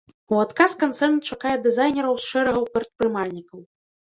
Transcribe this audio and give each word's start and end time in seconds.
У 0.35 0.37
адказ 0.43 0.71
канцэрн 0.83 1.19
чакае 1.35 1.53
дызайнераў 1.67 2.15
з 2.25 2.33
шэрагаў 2.33 2.65
прадпрымальнікаў. 2.79 3.59